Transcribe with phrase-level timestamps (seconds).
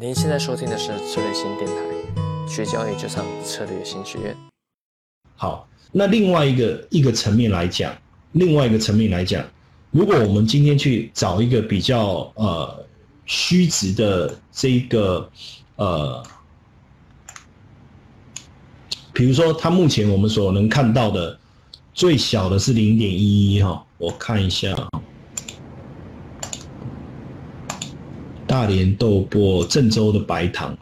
[0.00, 1.74] 您现在收听的是策略新电台，
[2.46, 4.36] 学交易就上策略新学院。
[5.34, 7.92] 好，那另外一个一个层面来讲，
[8.30, 9.44] 另外一个层面来讲，
[9.90, 12.86] 如果我们今天去找一个比较呃
[13.26, 15.28] 虚值的这一个
[15.74, 16.22] 呃，
[19.12, 21.36] 比如说它目前我们所能看到的
[21.92, 24.88] 最小的是零点一一哈，我看一下啊。
[28.48, 30.76] 大连豆粕郑州的白糖，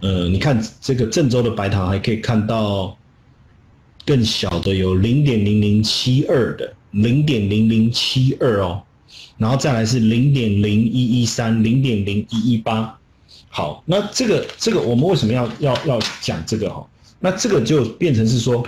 [0.00, 2.98] 呃，你看这个郑州的白糖还可以看到
[4.04, 8.82] 更小的有零点零零七二的零点零零七二哦，
[9.36, 12.98] 然后再来是零点零一一三零点零一一八。
[13.48, 16.84] 好，那这个这个我们为什么要要要讲这个哈？
[17.20, 18.66] 那这个就变成是说，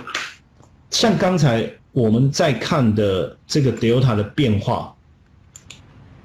[0.89, 4.95] 像刚才我们在看的这个 delta 的变化。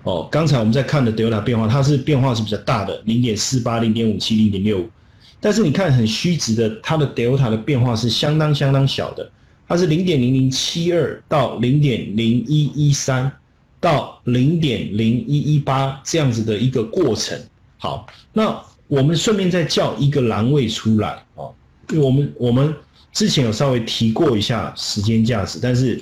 [0.06, 4.88] 哦，刚才我们在看的 delta 变化，它是变化是比较大的，零点四八、零点五七、零点六五。
[5.40, 9.28] 但是你看很虚值的，它的 delta 的变化是相当相当小的，
[9.66, 13.30] 它是零点零零七二到零点零一一三
[13.80, 17.36] 到零点零一一八这样子的一个过程。
[17.76, 21.52] 好，那我们顺便再叫一个栏位出来哦，
[21.90, 22.72] 因为我们我们
[23.12, 26.00] 之前有稍微提过一下时间价值，但是。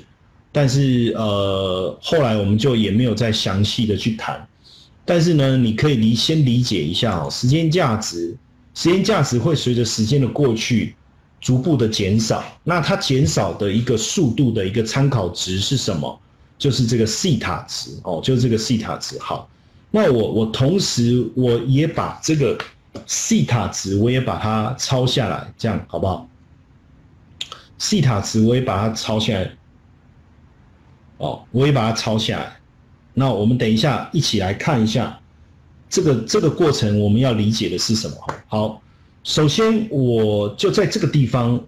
[0.54, 4.46] 但是呃，后来我们就也没有再详细的去谈。
[5.04, 8.36] 但是呢，你可以理先理解一下哦，时间价值，
[8.72, 10.94] 时间价值会随着时间的过去
[11.40, 12.44] 逐步的减少。
[12.62, 16.20] 那它减少的一个速度的一个参考值是什么？
[16.56, 19.18] 就是这个西塔值哦，就是这个西塔值。
[19.18, 19.50] 好，
[19.90, 22.56] 那我我同时我也把这个
[23.06, 26.28] 西塔值我也把它抄下来，这样好不好？
[27.76, 29.50] 西塔值我也把它抄下来。
[31.18, 32.56] 哦，我也把它抄下来。
[33.12, 35.18] 那我们等一下一起来看一下
[35.88, 38.16] 这个这个过程，我们要理解的是什么？
[38.48, 38.82] 好，
[39.22, 41.60] 首先我就在这个地方，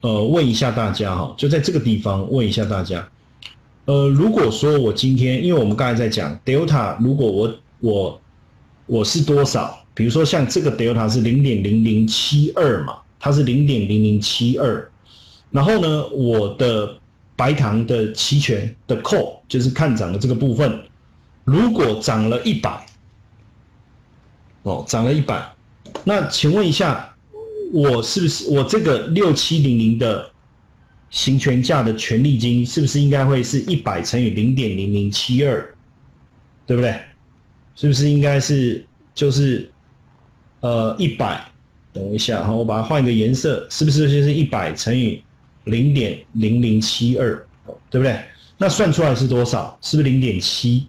[0.00, 3.08] 呃，问一下大家哈，就在这个地方问一下大家，
[3.84, 8.20] 呃，如果说我今天，因为我们刚才在讲 delta，如果我我
[8.86, 9.78] 我是多少？
[9.94, 14.90] 比如说像这个 delta 是零点零零七二嘛，它是零点零零七二，
[15.50, 16.96] 然后呢，我的
[17.40, 20.78] 白糖的期权的 call 就是看涨的这个部分，
[21.44, 22.84] 如果涨了一百，
[24.64, 25.50] 哦，涨了一百，
[26.04, 27.14] 那请问一下，
[27.72, 30.30] 我是不是我这个六七零零的
[31.08, 35.74] 行权价的权利金是不是应该会是一百乘以零点零零七二，
[36.66, 36.94] 对不对？
[37.74, 38.84] 是不是应该是
[39.14, 39.72] 就是
[40.60, 41.42] 呃一百？
[41.90, 45.24] 等一下哈，我把它换一个颜色，是不是就是一百乘以？
[45.64, 47.46] 零点零零七二，
[47.88, 48.18] 对不对？
[48.58, 49.76] 那算出来是多少？
[49.80, 50.86] 是不是零点七？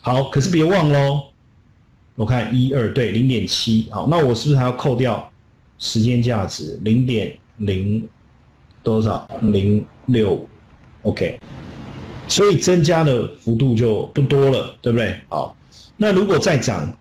[0.00, 1.22] 好，可是别忘喽。
[2.14, 3.88] 我看一二对，零点七。
[3.90, 5.30] 好，那我是不是还要扣掉
[5.78, 8.06] 时间价值零点零
[8.82, 9.28] 多少？
[9.40, 10.46] 零六
[11.02, 11.40] ，OK。
[12.28, 15.20] 所以增加的幅度就不多了，对不对？
[15.28, 15.56] 好，
[15.96, 16.96] 那如果再涨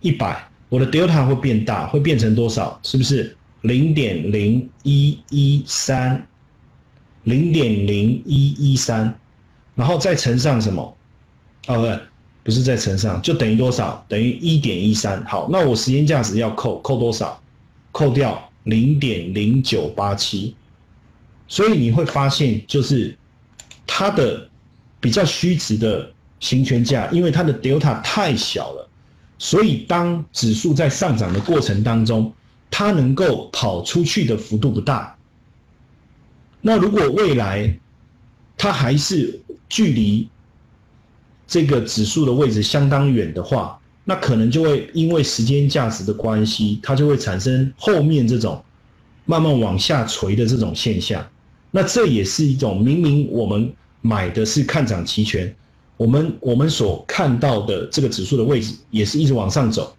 [0.00, 2.78] 一百，我的 delta 会变大，会变成多少？
[2.82, 3.36] 是不是？
[3.66, 6.24] 零点零一一三，
[7.24, 9.12] 零点零一一三，
[9.74, 10.96] 然后再乘上什么？
[11.66, 11.98] 哦，不对，
[12.44, 14.04] 不是再乘上，就等于多少？
[14.08, 15.24] 等于一点一三。
[15.24, 17.42] 好，那我时间价值要扣扣多少？
[17.90, 20.54] 扣掉零点零九八七。
[21.48, 23.18] 所以你会发现，就是
[23.84, 24.48] 它的
[25.00, 28.88] 比较虚值的行权价，因为它的 delta 太小了，
[29.38, 32.32] 所以当指数在上涨的过程当中。
[32.70, 35.16] 它能够跑出去的幅度不大。
[36.60, 37.78] 那如果未来
[38.56, 40.28] 它还是距离
[41.46, 48.62] 这个指数的位置相当远的话，那可能就会因为时间价值的关系，它就会产生后面这种
[49.24, 51.24] 慢慢往下垂的这种现象。
[51.70, 55.54] 那这也是一种明明我们买的是看涨期权，
[55.96, 59.94] 我们我们所看到的这个指数的位置也是一直往上走。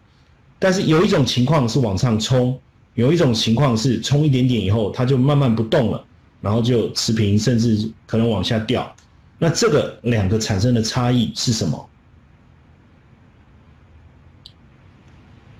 [0.59, 2.59] 但是有一种情况是往上冲，
[2.95, 6.03] 有一种情况是冲一点点以后，它就慢慢不动了，
[6.41, 8.95] 然后就持平，甚至可能往下掉。
[9.37, 11.89] 那这个两个产生的差异是什么？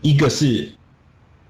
[0.02, 0.72] 一个是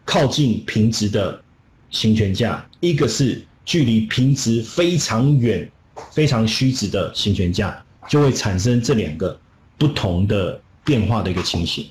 [0.03, 1.41] 靠近平值的
[1.89, 5.69] 行权价，一个是距离平值非常远、
[6.11, 9.39] 非常虚值的行权价，就会产生这两个
[9.77, 11.87] 不同的变化的一个情形。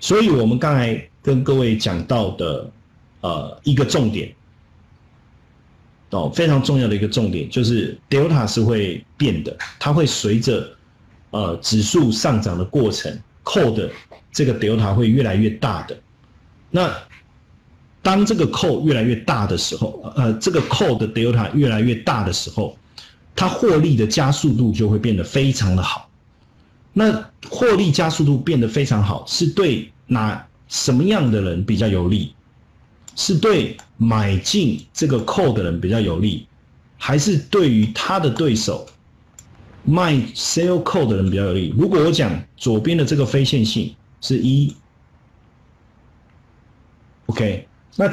[0.00, 2.70] 所以，我们刚才跟各位讲到的，
[3.20, 4.32] 呃，一个重点，
[6.10, 10.68] 哦，非常重要的一个重点，就是 delta 是会变的，它会随着
[11.30, 13.90] 呃指数上涨的过程扣的
[14.30, 15.98] 这个 delta 会越来越大的。
[16.70, 16.94] 那
[18.00, 22.78] 当这个扣越来越大的时候，呃，这个扣的 delta 越来越大的时候，
[23.34, 26.07] 它获利的加速度就会变得非常的好。
[26.98, 32.34] 那获利加速度变得非常好，是对哪什么样的人比较有利？
[33.14, 36.48] 是对买进这个扣的人比较有利，
[36.96, 38.84] 还是对于他的对手
[39.84, 41.72] 卖 sell call 的人比较有利？
[41.78, 44.74] 如果我讲左边的这个非线性是一
[47.26, 48.12] ，OK，那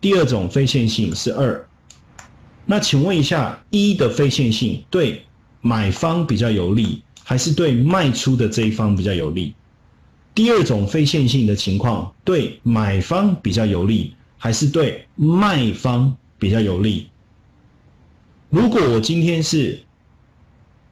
[0.00, 1.66] 第二种非线性是二，
[2.66, 5.24] 那请问一下，一的非线性对
[5.60, 9.54] 买方比较有利，还是对卖出的这一方比较有利？
[10.34, 17.08] 第二种非线性的情况对买方比较有利，还是对卖方比较有利？
[18.48, 19.82] 如果我今天是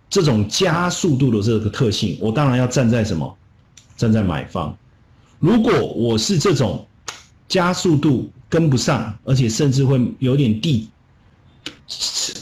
[0.09, 3.37] 这种加速度的这个特性，我当然要站在什么？
[3.97, 4.77] 站在买方。
[5.39, 6.87] 如果我是这种
[7.49, 10.89] 加速度跟不上，而且甚至会有点低，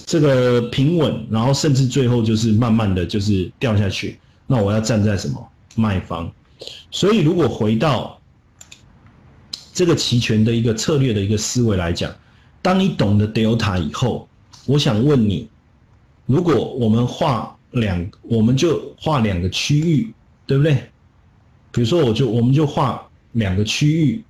[0.09, 5.49] 这个平稳，然后甚至最后就是慢慢的就是掉下去，那我要站在什么？
[5.77, 6.33] 卖方。
[6.91, 8.19] 所以如果回到
[9.75, 12.11] 这个期权的一个策略的一个思维来讲，
[12.63, 14.27] 当你懂得 delta 以后，
[14.65, 15.47] 我想问你，
[16.25, 20.11] 如果我们画两，我们就画两个区域，
[20.47, 20.73] 对不对？
[21.71, 24.25] 比如说，我就我们就画两个区域，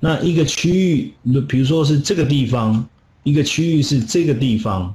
[0.00, 1.14] 那一个区域，
[1.46, 2.84] 比如说是这个地方，
[3.22, 4.94] 一个区域是这个地方，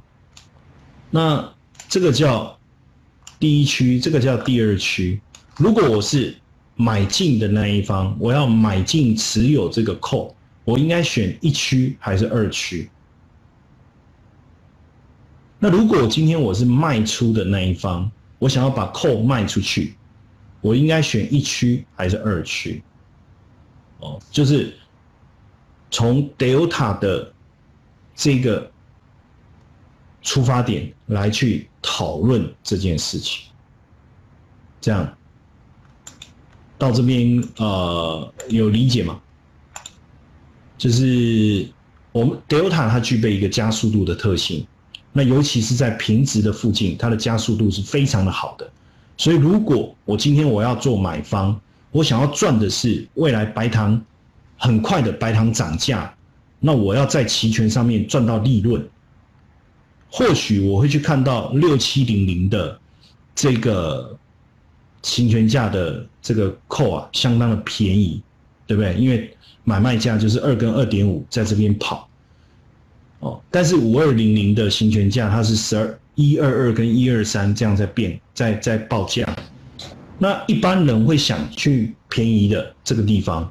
[1.10, 1.52] 那
[1.88, 2.58] 这个叫
[3.38, 5.20] 第一区，这个叫第二区。
[5.56, 6.34] 如果我是
[6.76, 10.34] 买进的那一方，我要买进持有这个扣，
[10.64, 12.88] 我应该选一区还是二区？
[15.58, 19.94] 那如果今天我是卖出的那一方，我想要把扣卖出去，
[20.62, 22.82] 我应该选一区还是二区？
[23.98, 24.72] 哦，就是
[25.90, 27.30] 从 delta 的
[28.14, 28.70] 这个
[30.22, 33.44] 出发点来去讨论这件事情，
[34.80, 35.16] 这样。
[36.78, 39.20] 到这边呃有理解吗？
[40.78, 41.68] 就是
[42.10, 44.66] 我们 delta 它具备一个加速度的特性，
[45.12, 48.70] 那尤其是在平值的附近，它的加速度是非常的好的。
[49.18, 54.02] 所以如果我今天我要做买方，我想要赚的是未来白糖
[54.56, 56.14] 很快的白糖涨价，
[56.58, 58.88] 那我要在期权上面赚到利润，
[60.10, 62.78] 或许我会去看到六七零零的
[63.34, 64.16] 这个。
[65.02, 68.20] 行权价的这个扣啊，相当的便宜，
[68.66, 68.94] 对不对？
[68.96, 69.34] 因为
[69.64, 72.06] 买卖价就是二跟二点五在这边跑，
[73.20, 79.26] 哦，但是五二零零的行权价它是十二一二二跟一二三这样在变，在在报价。
[80.18, 83.50] 那一般人会想去便宜的这个地方，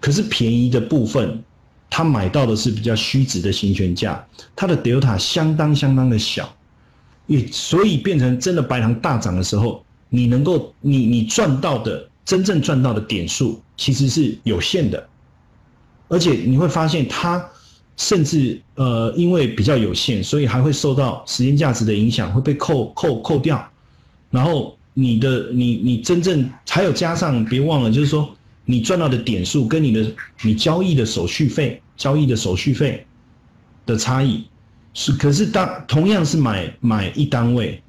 [0.00, 1.44] 可是便宜的部分，
[1.88, 4.26] 他买到的是比较虚值的行权价，
[4.56, 6.52] 它的 delta 相当相当的小。
[7.26, 15.08] 也所以变成真的白糖大涨的时候，你能够你你赚到的真正赚到的点数其实是有限的，
[16.08, 17.42] 而且你会发现它
[17.96, 23.66] 甚至呃因为比较有限，所以还会受到时间价值的影响，会被扣扣扣掉。
[24.30, 28.28] 然后你的你你真正还有加上别忘了，就是说
[28.64, 30.10] 你赚到的点数跟你的
[30.42, 33.06] 你交易的手续费交易的手续费
[33.84, 34.44] 的差异。
[34.94, 37.82] 是，可是当同样是买买一单位，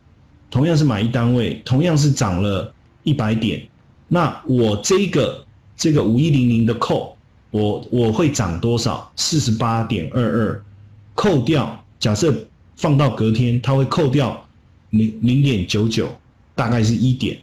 [0.50, 2.74] 同样是买一单位，同样是涨了
[3.04, 3.68] 一百点，
[4.08, 5.46] 那我这个
[5.78, 7.16] 这个五一零零的扣，
[7.52, 9.12] 我我会涨多少？
[9.16, 10.66] 四十八点二二，
[11.14, 12.34] 扣掉，假设
[12.76, 14.44] 放到隔天，它会扣掉
[14.90, 16.10] 零零点九九，
[16.56, 17.40] 大概是一点，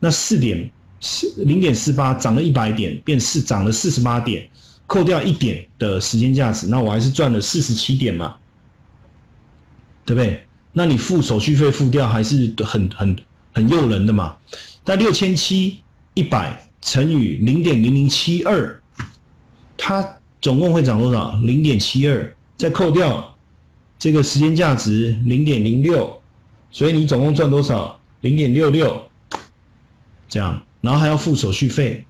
[0.00, 0.68] 那四点
[1.04, 4.48] 四零点四八涨了一百点，变四涨了四十八点，
[4.86, 8.34] 扣掉一点的时间价值，那我还是赚了四十七点嘛。
[10.06, 10.42] 对不对？
[10.72, 13.16] 那你付手续费付掉还是很很
[13.52, 14.36] 很诱人的嘛？
[14.82, 15.82] 但六千七
[16.14, 18.82] 一百乘以零点零零七二，
[19.76, 20.06] 它
[20.40, 21.38] 总共会涨多少？
[21.42, 23.34] 零点七二，再扣掉
[23.98, 26.20] 这个时间价值零点零六，
[26.70, 27.98] 所以你总共赚多少？
[28.20, 29.02] 零点六六，
[30.28, 32.04] 这样，然后还要付手续费，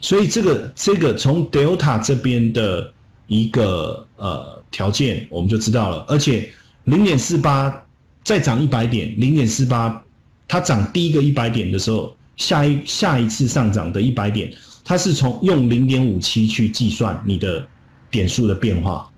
[0.00, 2.92] 所以这个这个从 Delta 这边的
[3.26, 4.60] 一个呃。
[4.72, 6.48] 条件我们就知道了，而且
[6.84, 7.84] 零点四八
[8.22, 10.00] 再涨一百点，零点四八
[10.46, 14.48] 它涨第一个一百点的时候，下一下一次上涨的一百点，
[14.84, 17.66] 它是从用零点五七去计算你的
[18.12, 19.10] 点数的变化，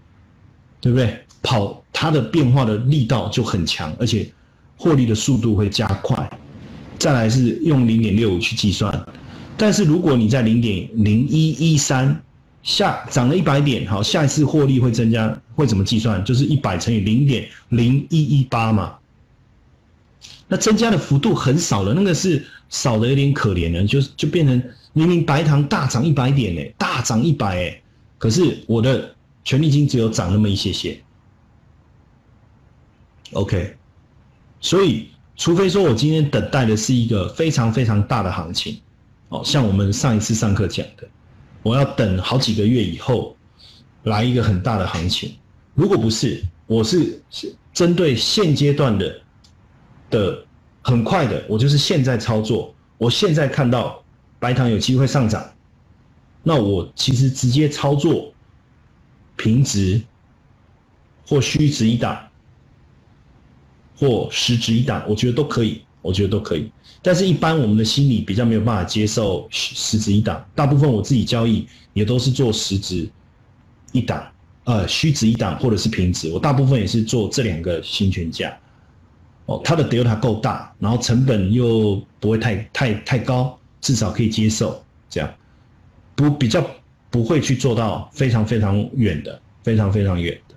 [0.81, 1.23] 对不对？
[1.43, 4.27] 跑它的变化的力道就很强，而且
[4.79, 6.31] 获利的速度会加快。
[7.03, 9.07] 再来是用零点六五去计算。
[9.57, 12.23] 但是如果你在零点零一一三
[12.63, 16.25] 下涨了一百点，好，下一次获利会增加，会怎么计算？
[16.25, 18.95] 就是一百乘以零点零一一八嘛。
[20.47, 27.83] 那增加的幅度很少了，那个是少的有点可怜了，就就变成明明白糖大涨一百点呢，大涨一百哎，
[28.17, 31.03] 可是我的权利金只有涨那么一些些。
[33.33, 33.77] OK，
[34.61, 38.81] 所以除非说我今天等待的是一个非常非常大的行情，
[39.29, 41.09] 哦，像我们上一次上课讲的，
[41.63, 43.37] 我要等好几个月以后
[44.05, 45.35] 来一个很大的行情。
[45.75, 47.21] 如果不是，我是
[47.73, 49.21] 针对现阶段的。
[50.13, 50.45] 的
[50.83, 54.05] 很快的，我就是现在操作，我现在看到
[54.39, 55.43] 白糖有机会上涨，
[56.43, 58.31] 那我其实直接操作
[59.37, 60.03] 平值
[61.27, 62.23] 或虚值一档
[63.97, 66.71] 或实值一档，我觉得都可以，我觉得都可以。
[67.03, 73.09] 但是，一般我们的心理比较没有办法接受实值一档，大部分我自己交易也都是做实值
[73.91, 74.25] 一档，
[74.65, 78.57] 呃，虚值一档或者是平值，我大部分也是做这两个行权价。
[79.47, 84.81] 哦，它的 delta 够大，然后成本又不会太太太高，至少可以接受，
[85.11, 85.29] 这样
[86.15, 86.65] 不比较
[87.11, 90.55] 不会去做到非常非常远的，非常非常远的。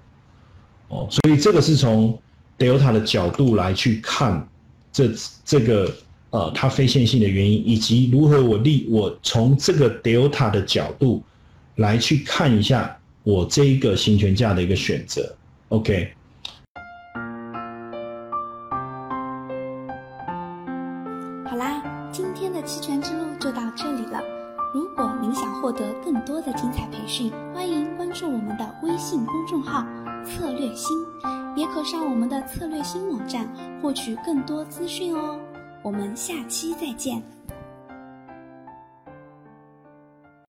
[0.89, 2.15] 哦，所以这个是从
[2.58, 4.48] delta 的角度来去看
[4.92, 5.10] 这
[5.44, 5.94] 这个
[6.30, 11.24] 呃它非线性的原因，以及如何我立我从这个 delta 的角度
[11.76, 15.36] 来去看一下我这一个行权价的一个选择。
[15.70, 16.12] OK。
[21.50, 21.82] 好啦，
[22.12, 24.22] 今天的期权之路就到这里了。
[24.74, 29.86] 如果您想获得更多的精彩培训，欢迎关注我们的微信公众号
[30.25, 30.98] “策略星”，
[31.55, 33.48] 也可上我们的策略星网站
[33.82, 35.39] 获取更多资讯哦。
[35.82, 37.35] 我们下期再见。